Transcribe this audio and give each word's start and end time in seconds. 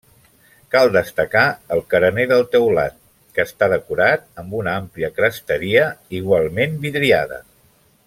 Cal 0.75 0.87
destacar 0.95 1.43
el 1.75 1.83
carener 1.91 2.25
del 2.31 2.41
teulat 2.55 2.97
que 3.35 3.47
està 3.49 3.69
decorat 3.75 4.27
amb 4.45 4.59
una 4.63 4.77
àmplia 4.83 5.15
cresteria, 5.21 5.89
igualment 6.23 6.79
vidriada. 6.89 7.43